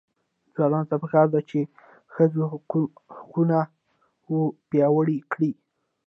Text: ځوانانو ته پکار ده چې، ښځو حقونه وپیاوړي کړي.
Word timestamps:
ځوانانو 0.55 0.89
ته 0.89 0.95
پکار 1.03 1.27
ده 1.33 1.41
چې، 1.49 1.59
ښځو 2.13 2.41
حقونه 3.13 3.57
وپیاوړي 4.33 5.17
کړي. 5.31 5.51